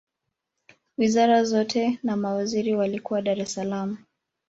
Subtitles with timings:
[0.97, 3.97] wizara zote na mawaziri walikuwa dar es salaam